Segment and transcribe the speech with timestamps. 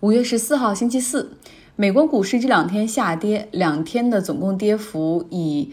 [0.00, 1.38] 五月十四号，星期四，
[1.74, 5.72] 美国股市这两天下跌，两天的总共跌幅以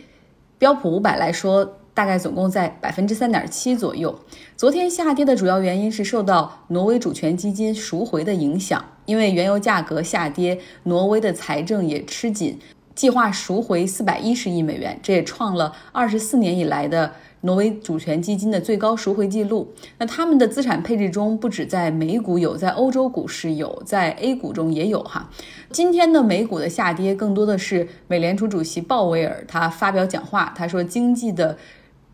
[0.57, 4.17] 标普五百来说，大概总共在百分之三点七左右。
[4.55, 12.57] 昨天下跌的主要原因是受到挪威主权基金赎回的影响，因为原油价格下跌，挪威的财政也吃紧，
[12.95, 17.11] 计划赎回四百一十亿美元，这也创了二十四年以来的。
[17.45, 19.73] 挪威主权基金的最高赎回记录。
[19.97, 25.29] 那他们的资产配置中，不止在美股有，在欧洲股市有，在 A 股中也有哈。
[25.69, 31.57] 今天的美股的下跌，更多的是美联储主席鲍威尔他发表讲话，他说经济的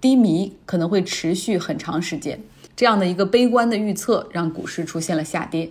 [0.02, 2.40] 低迷可能会持续很长时间。
[2.76, 5.70] 这样的一个悲观的预测，让股市出现了下跌。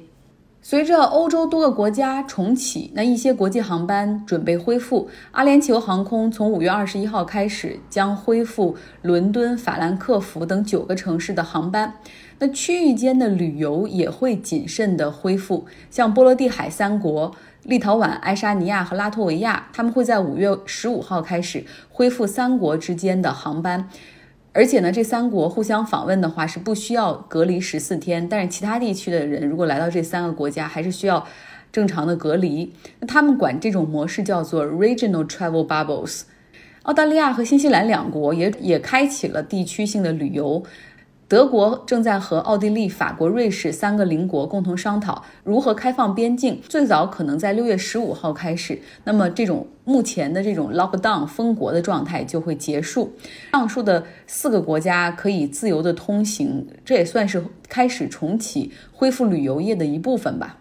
[0.70, 5.08] 随着欧洲多个国家重启，那一些国际航班准备恢复。
[5.30, 11.94] 阿联酋航空从五月二十一号开始将恢复伦敦、法兰克福等九个城市的航班。
[12.38, 23.89] 那区域间的旅游也会谨慎的恢复，像波罗的海三国——立陶宛、爱沙尼亚和拉脱维亚，他们会在五月十五号开始恢复三国之间的航班。
[24.59, 31.25] 而且呢，这三国互相访问的话是不需要隔离十四天，但是其他地区的人如果来到这三个国家，还是需要
[31.70, 32.73] 正常的隔离。
[32.98, 36.23] 那他们管这种模式叫做 regional travel bubbles。
[36.83, 40.64] 澳大利亚和新西兰两国也也开启了地区性的旅游。
[41.28, 48.80] 德国正在和奥地利、法国、瑞士三个邻国共同商讨如何开放边境，最早可能在六月十五号开始。
[49.04, 53.12] 那么，这种目前的这种 lockdown 封国的状态就会结束。
[53.52, 60.56] 上述的四个国家可以自由的通行，这也算是开始重启、恢复旅游业的一部分吧。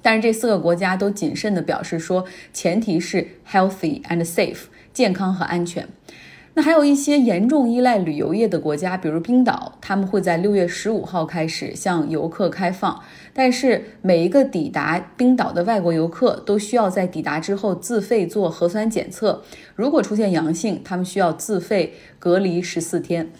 [0.00, 4.60] 但是，这四个国家都谨慎地表示说，前提是 healthy and safe，
[4.94, 5.86] 健康和安全。
[6.54, 13.00] 那还有一些严重依赖旅游业的国家，比如冰岛，他们会在六月十五号开始向游客开放。
[13.32, 19.42] 但是每一个抵达冰岛的外国游客都需要在抵达之后自费做核酸检测，
[19.76, 23.30] 如果出现阳性，他们需要自费隔离十四天。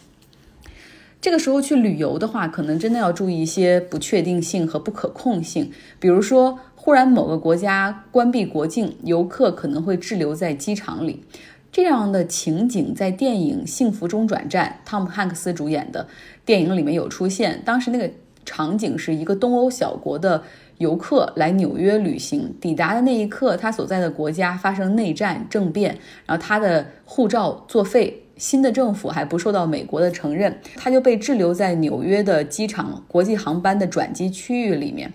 [1.20, 11.25] 这个时候去旅游的话，可能真的要注意一些不确定性和不可控性，比如说忽然某个国家关闭国境，游客可能会滞留在机场里。
[11.72, 16.06] 这样的情景在电影《幸福中转站》汤姆汉克斯主演的
[16.44, 17.62] 电影里面有出现。
[17.64, 18.10] 当时那个
[18.44, 20.42] 场景是一个东欧小国的
[20.78, 35.12] 游客来纽约旅行，抵达的那一刻，他所在的国家发生内战政变，然后他的护照作废，新的政府还不受到美国的承认，他就被滞留在纽约的机场国际航班的转机区域里面。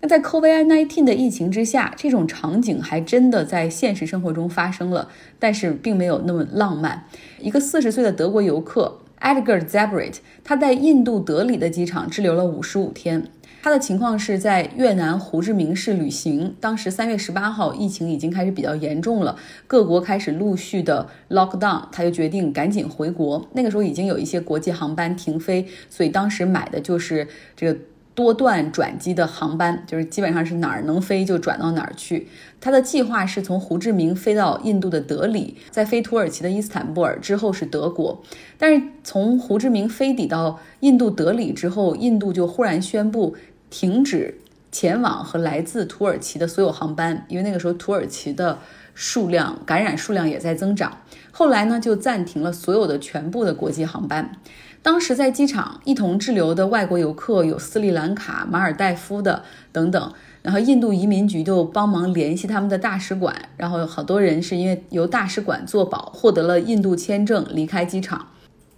[0.00, 5.08] 那在 COVID-19 的疫情之下，这种场景还真的在现实生活中发生了，
[5.40, 7.04] 但是并没有那么浪漫。
[7.40, 13.28] 一个四十岁的德国游客 Edgar Zabret，他在印度德里的机场滞留了五十五天。
[13.60, 19.36] 他的情况是在越南胡志明市旅行，当时三月十八号，疫情已经开始比较严重了，
[19.66, 23.48] 各国开始陆续的 lockdown，他就决定赶紧回国。
[23.54, 27.26] 那个时候已经有一些国际航班停飞，所以当时买的就是
[27.56, 27.80] 这个。
[28.18, 32.26] 多段转机的航班，就是基本上是哪儿能飞就转到哪儿去。
[32.60, 38.20] 他的计划是从胡志明飞到印度的德里，再飞土耳其的伊斯坦布尔，之后是德国。
[38.58, 43.36] 但是从胡志明飞抵到印度德里之后，印度就忽然宣布
[43.70, 44.36] 停止
[44.70, 48.58] 前往和来自土耳其的所有航班，因为那个时候土耳其的
[48.94, 50.98] 数量感染数量也在增长。
[51.30, 54.32] 后来呢，就暂停了所有的全部的国际航班。
[54.80, 59.42] 当时在机场一同滞留的外国游客有斯里兰卡、马尔代夫的
[59.72, 68.28] 等等，然后印度移民局就帮忙联系他们的大使馆，然后有好多人是因为由大使馆作保获得了印度签证离开机场。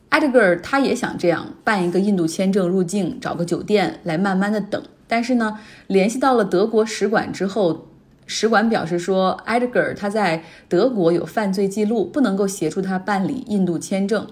[0.08, 7.88] 艾德格尔他也想这样办一个印度签证入境，找个酒店来慢慢的等，但是呢，联系到了德国使馆之后，
[8.26, 14.24] 使馆表示说艾德格尔他在德国有犯罪记录，不能够协助他办理印度签证。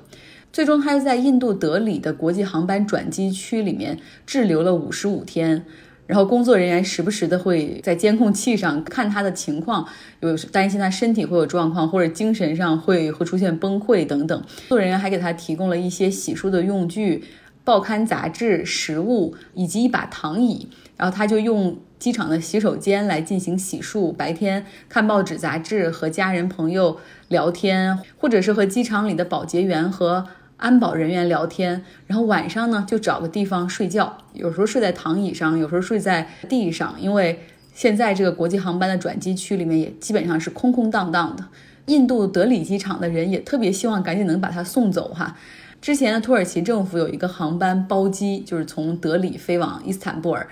[0.53, 5.65] 最终，他又在印度德里的国际航班转机区里面滞留了五十五天，
[6.07, 9.87] 然后工作人员时不时的会在监控器上看他的情况，
[10.21, 14.41] 有担心他身体会有状况，或者精神上会会出现崩溃等等。
[14.41, 17.25] 工作人员还给他提供了一些洗漱的用具、
[17.69, 26.99] 报刊杂志、食物以及一把躺椅，然后他就用机场的洗手间来进行洗漱，白天看报纸杂志和家人朋友
[27.29, 30.27] 聊天，或者是和机场里的保洁员和。
[30.57, 37.39] 安保人员聊天，然后晚上呢就找个地方睡觉，有时候睡在躺椅上，有时候睡在地上，因为
[37.73, 41.45] 现在这个国际航班的转机区里面也基本上是空空荡荡的。
[41.87, 45.37] 印度德里机场的人也特别希望赶紧能把他送走哈。
[45.81, 50.49] 之前的土耳其政府有一个航班包机，就是从德里飞往伊斯坦布尔，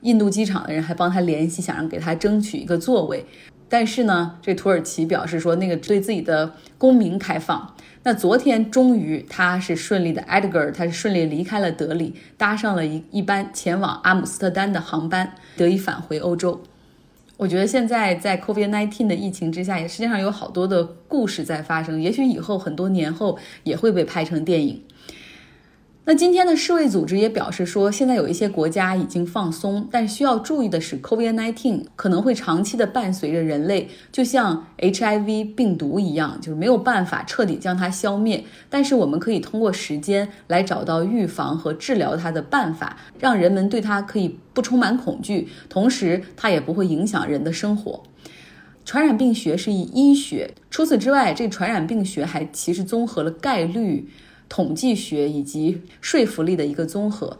[0.00, 3.24] 印度机场的人还帮他联系，想让给他争取一个座位。
[3.68, 7.74] 但是呢，这土耳其表示说，那个对自己的公民开放。
[8.02, 16.62] 那昨天终于他是顺利的，Edgar 他是顺利离开了德里，搭上了一一班前往阿姆斯特丹的航班，得以返回欧洲。
[17.42, 24.80] 我觉得现在在 COVID-19 的疫情之下，也世界上有好多的故事在发生，也许以后很多年后也会被拍成电影。
[26.04, 38.42] 那今天的世卫组织也表示说，现在有一些国家已经放松，但需要注意的是，COVID-19 可能会长期的伴随着人类，就像 HIV 病毒一样，就是没有办法彻底将它消灭。
[38.68, 48.02] 但是我们可以通过时间来找到预防和治疗它的办法，让人们对它可以不充满恐惧，同时它也不会影响人的生活。
[48.84, 54.08] 传染病学是以医学，除此之外，这传染病学还其实综合了概率。
[54.52, 57.38] 统计学以及说服力的一个综合。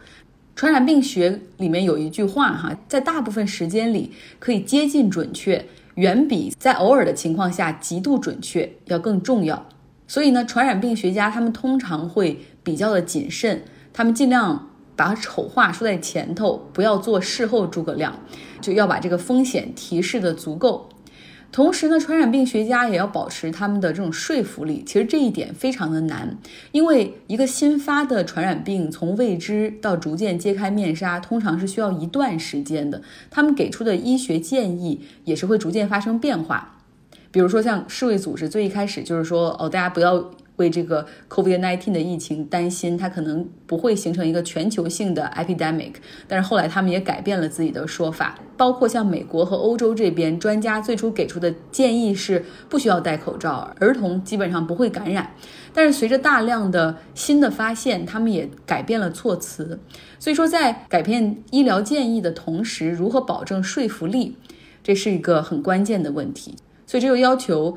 [0.55, 5.63] 传染病学里面有一句话哈，在大部分时间里可以接近准确，
[5.93, 9.63] 远比在偶尔的情况下极度准确要更重要。
[10.07, 13.63] 所以呢，传染病学家他们通常会比较的谨慎，
[13.93, 18.17] 他们尽量把丑话说在前头，不要做事后诸葛亮，
[18.59, 20.89] 就要把这个风险提示的足够。
[21.53, 24.83] 同时呢，传染病学家也要保持他们的这种说服力。
[24.85, 26.35] 其实这一点非常的难，
[26.71, 33.01] 因为一个新发的传染病从未知到逐渐揭开面纱，通常是需要一段时间的。
[33.29, 36.79] 他们给出的医学建议也是会逐渐发生变化。
[37.31, 40.31] 比如说，像世卫组织最一开始就是说，哦，大家不要。
[40.57, 45.93] 为这个 COVID-19 的疫情担心，它可能不会形成一个全球性的 epidemic。
[46.27, 55.31] 但是后来他们也改变了自己的说法，包括像美国和欧洲这边，专家最初给出的建议是不需要戴口罩，儿童基本上不会感染。
[55.73, 59.79] 但是随着大量的新的发现，他们也改变了措辞。
[60.19, 64.37] 所以说，在改变医疗建议的同时，如何保证说服力，
[64.83, 66.55] 这是一个很关键的问题。
[66.85, 67.75] 所以这就要求。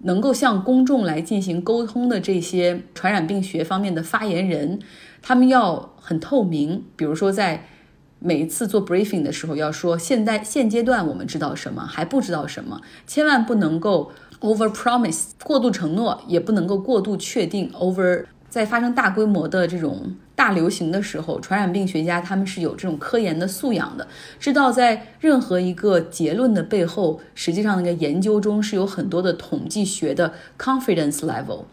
[0.00, 4.78] 能够向公众来进行沟通的这些传染病学方面的发言人，
[5.22, 6.84] 他们要很透明。
[6.96, 7.66] 比如说，在
[8.18, 18.24] 每一次做 briefing 的时候，要说现在现阶段我们知道什么，还不知道什么，千万不能够 over promise 过度承诺，也不能够过度确定 over。
[18.48, 24.06] 在发生大规模的这种大流行的时候，传染病学家他们是有这种科研的素养的，
[24.38, 31.64] 知道在任何一个结论的背后，实际上那个研究中是有很多的统计学的 confidence level，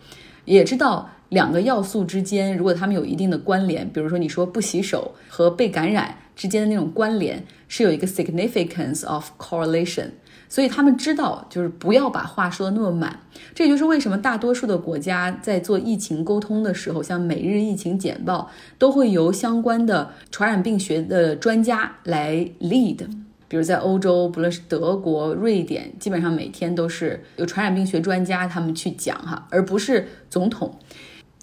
[0.45, 10.09] 也知道两个要素之间如果他们有一定的关联，比如说你说不洗手和被感染之间的那种关联是有一个 significance of correlation。
[10.53, 13.19] 所以他们知道，就是不要把话说的那么满。
[13.55, 22.99] 这就是为什么大多数的国家在做疫情沟通的时候，像每日疫情简报，都会由相关的传染病学的专家来 lead。
[23.47, 30.77] 比如在欧洲，不论是德国、瑞典，基本上每天都是有传染病学专家他们去讲哈，而不是总统。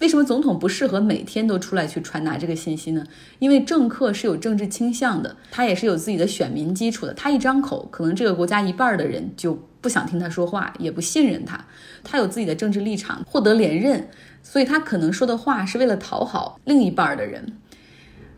[0.01, 3.05] 为什么总统不适合每天都出来去传达这个信息呢？
[3.37, 7.13] 因为政客是有政治倾向的，他也是有自己的选民基础的。
[7.13, 11.63] 他一张口，可能这个国家一半的人就不想听他说话，也不信任他。
[12.03, 14.09] 他有自己的政治立场，获得连任，
[14.41, 17.53] 所以他可能说的话是为了讨好另一半的人。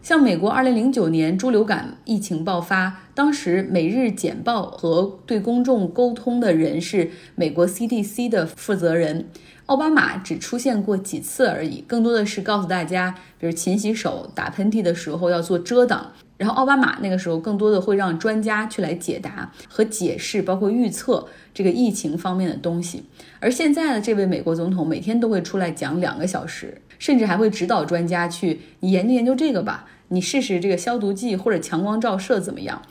[0.02, 9.30] 像美国2009年猪流感疫情爆发，当时每日简报和对公众沟通的人是美国 CDC 的负责人。
[9.68, 16.12] 奥巴马只出现过几次而已，更多的是告诉大家，比如勤洗手、打喷嚏的时候要做遮挡。
[16.36, 23.06] 然后奥巴马那个时候更多的会让专家去来解答和解释，包括预测这个疫情方面的东西。
[23.40, 32.82] 而现在的这位美国总统每天都会出来讲两个小时，甚至还会指导专家去你研究研究这个吧，你试试这个消毒剂或者强光照射怎么样。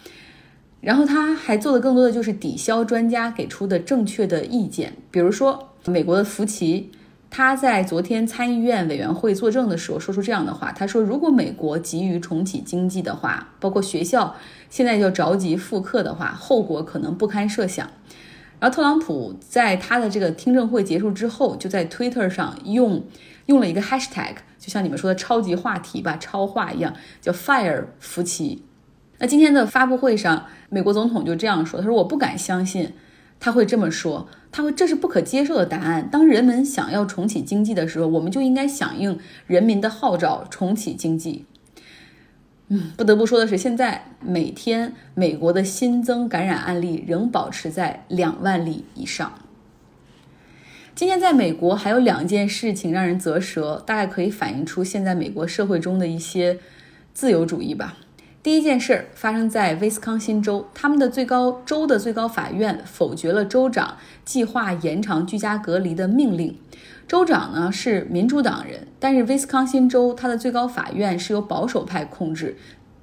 [0.83, 5.71] 然后他还做的更多的就是抵消专家给出的正确的意见，比如说。
[5.85, 6.93] 美国的福奇，
[7.29, 14.37] 他在昨天参议院委员会作证的时候说出这样的话：“他说，如果美国急于重启经济的话，包括学校
[14.71, 17.91] 现在就着急复课的话，后果可能不堪设想。”
[18.61, 23.05] 然后特朗普在他的这个听证会结束之后，就在 Twitter 上用
[23.47, 28.63] 用了一个 Hashtag，就像你们说的超级话题吧，超话一样，叫 Fire 福奇。
[29.23, 32.93] 那今天的发布会上，美国总统就这样说：“他说，我不敢相信。”
[33.39, 36.09] 他会这么说，他会这是不可接受的答案。
[36.11, 41.45] 当人们想要重启经济的时候，我们就应该响应人民的号召，重启经济。
[42.67, 49.33] 嗯，不得不说的是，现在每天美国的新增感染案例仍保持在两万例以上。
[50.97, 56.59] 今天在美国还有两件事情让人啧舌，大概可以反映出现在美国社会中的一些
[57.15, 57.99] 自由主义吧。
[58.43, 66.59] 第一件事儿发生在威斯康辛州，他们的最高州的最高法院否决了州长计划延长居家隔离的命令。
[67.07, 72.57] 州长呢是民主党人，但是威斯康辛州它的最高法院是由保守派控制。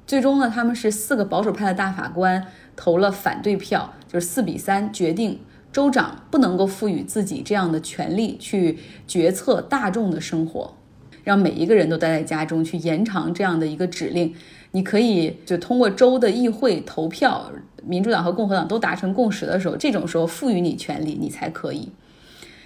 [0.05, 5.39] 最终呢，他们是四个保守派的大法官投了反对票，就是四比三决定
[5.71, 8.77] 州长不能够赋予自己这样的权利去
[9.07, 10.75] 决策大众的生活，
[11.23, 14.35] 让每一个人都待在家中去延长这样的一个指令。
[14.71, 17.51] 你可以就通过州的议会投票，
[17.83, 21.89] 民主党和共和党都达成共识的时候，这种时候赋予你权利，你才可以。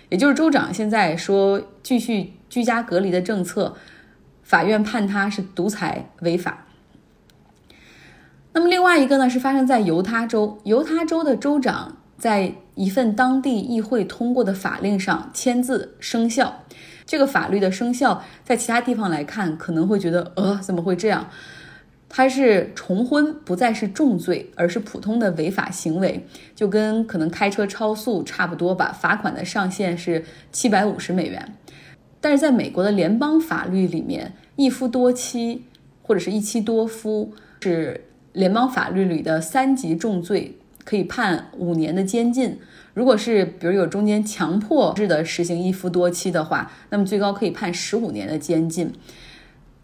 [0.09, 3.75] 也就是州长现在说继续居家隔离的政策，
[4.43, 6.67] 法院判他是独裁违法。
[8.51, 10.59] 那么另外一个呢，是发生在犹他州。
[10.65, 16.61] 犹他州的州长在一份当地议会通过的法令上签字生效。
[17.05, 21.27] 这个法律的生效，在其他地方来看，可能会觉得，呃，怎么会这样？
[22.15, 28.91] 它是重婚不再是重罪，而是普通的违法行为，就跟可能开车超速差不多吧。
[28.91, 31.55] 罚款的上限是七百五十美元。
[32.21, 35.63] 但是在美国的联邦法律里面，一夫多妻
[36.03, 38.05] 或者是一妻多夫是。
[38.33, 42.57] 联邦法律里的三级重罪可以判五年的监禁。
[42.95, 48.91] 如果是比如有中间强迫制的实行一夫多妻的话，那么最高可以判十五年的监禁。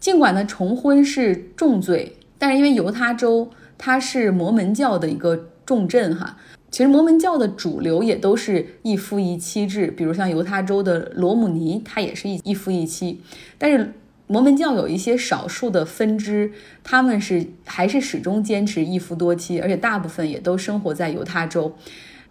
[0.00, 6.36] 尽管呢重婚是重罪，但是因为犹他州它是摩门教的一个重镇哈，
[6.72, 9.86] 其实摩门教的主流也都是一夫一妻制。
[9.88, 13.20] 比如像犹他州的罗姆尼，他也是一一夫一妻，
[13.56, 13.92] 但是。
[14.32, 16.52] 摩门教有一些少数的分支，
[16.84, 21.74] 他们是还是始终坚持一夫多妻，而且大部分也都生活在犹他州，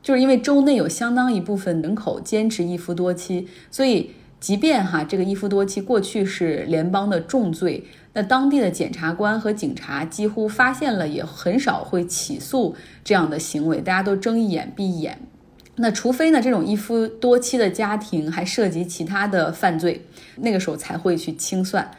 [0.01, 15.19] 就是因为州内有相当一部分人口坚持一夫多妻，所以即便哈这个一夫多妻过去是联邦的重罪，那当地的检察官和警察几乎发现了也很少会起诉这样的行为，大家都睁一眼闭一眼。
[15.75, 20.05] 那除非呢，这种一夫多妻的家庭还涉及其他的犯罪，
[20.37, 21.89] 那个时候才会去清算。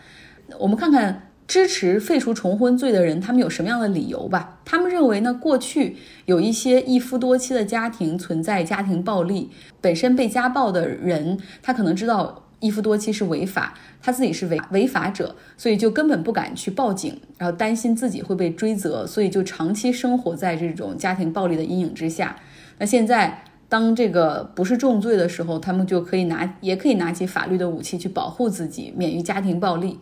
[0.58, 4.58] 我们看看支持废除重婚罪的人，他们有什么样的理由吧？
[4.66, 9.50] 他们认为呢，过去有一些一夫多妻的家庭存在家庭暴力，
[9.80, 22.36] 本身被家暴的人，他可能知道一夫多妻是违法，他自己是违违法者，所以就根本不敢去报警，然后担心自己会被追责，所以就长期生活在这种家庭暴力的阴影之下。
[22.78, 23.42] 那现在。
[23.70, 30.00] 当这个不是重罪的时候，他们就可以拿，也可以拿起法律的武器去保护自己，免于家庭暴力。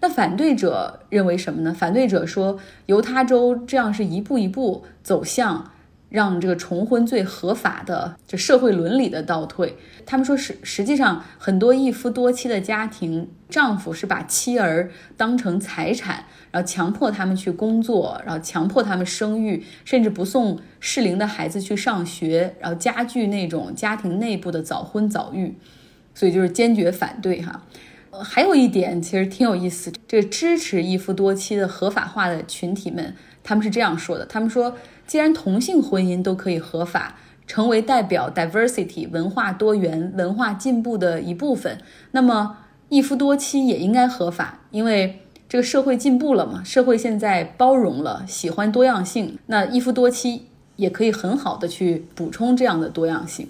[0.00, 1.72] 那反对者认为什么呢？
[1.72, 5.70] 反对者说，犹他州这样是一步一步走向。
[6.14, 9.76] 让这个重婚罪合法的，这社会伦理的倒退。
[10.06, 25.58] 他们说实实际上很多一夫多妻的家庭，丈夫是把妻儿当成财产，然后强迫他们去工作，然后强迫他们生育，甚至不送适龄的孩子去上学，然后加剧那种家庭内部的早婚早育。
[26.14, 27.64] 所以就是坚决反对哈。
[28.22, 34.76] 还有一点其实挺有意思，这支持一夫多妻的合法化的群体们，他们是这样说的：他们说。
[35.06, 41.78] 既然同性婚姻都可以合法，成为代表 diversity 文化多元、文化进步的一部分，
[42.12, 42.58] 那么
[42.88, 50.46] 一夫多妻也应该合法，因为这个社会进步了嘛，社会现在包容了，喜欢多样性，那一夫多妻
[50.76, 53.48] 也可以很好的去补充这样的多样性。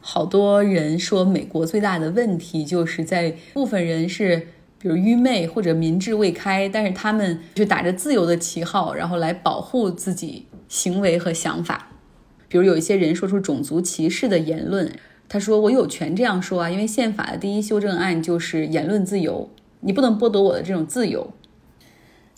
[0.00, 4.48] 好多人说美国最大的问题就是在部分人是。
[4.84, 11.88] 比如愚昧或者民智未开，但是他们就打着自由的旗号，然后来保护自己行为和想法。
[12.48, 14.92] 比如有一些人说出种族歧视的言论，
[15.26, 19.48] 他说：“我有权这样说啊，因为宪法的第一修正案就是言论自由，
[19.80, 21.32] 你不能剥夺我的这种自由。”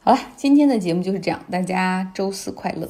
[0.04, 2.88] 好了，今天的节目就是这样，大家周四快乐。